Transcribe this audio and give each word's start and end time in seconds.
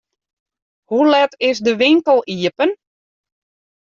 Hoe 0.89 1.09
let 1.13 1.33
is 1.49 1.57
de 1.65 1.73
winkel 1.81 2.19
iepen? 2.33 2.69